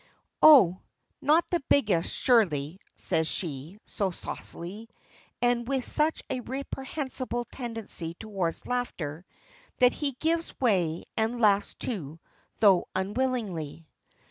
[0.41, 0.79] "Oh!
[1.21, 4.89] not the biggest, surely," says she, so saucily,
[5.43, 9.25] and with such a reprehensible tendency towards laughter,
[9.77, 12.19] that he gives way and laughs too,
[12.59, 13.85] though unwillingly.